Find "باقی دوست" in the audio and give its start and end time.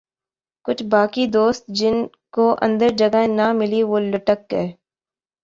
0.91-1.63